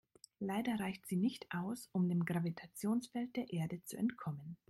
Leider 0.39 0.79
reicht 0.79 1.05
sie 1.05 1.15
nicht 1.15 1.45
aus, 1.53 1.87
um 1.91 2.09
dem 2.09 2.25
Gravitationsfeld 2.25 3.35
der 3.35 3.51
Erde 3.53 3.83
zu 3.83 3.97
entkommen. 3.97 4.57